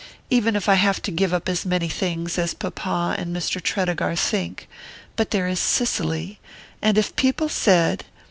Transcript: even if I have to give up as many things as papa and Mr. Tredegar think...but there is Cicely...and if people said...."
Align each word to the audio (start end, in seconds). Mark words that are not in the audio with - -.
even 0.31 0.55
if 0.55 0.67
I 0.67 0.73
have 0.81 0.99
to 1.03 1.11
give 1.11 1.31
up 1.31 1.47
as 1.47 1.63
many 1.63 1.87
things 1.87 2.39
as 2.39 2.55
papa 2.55 3.13
and 3.19 3.35
Mr. 3.35 3.61
Tredegar 3.61 4.15
think...but 4.15 5.29
there 5.29 5.47
is 5.47 5.59
Cicely...and 5.59 6.97
if 6.97 7.15
people 7.15 7.47
said...." 7.47 8.03